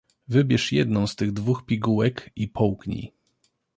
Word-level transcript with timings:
"Wybierz 0.27 0.71
jedną 0.71 1.07
z 1.07 1.15
tych 1.15 1.31
dwóch 1.31 1.65
pigułek 1.65 2.31
i 2.35 2.47
połknij." 2.47 3.11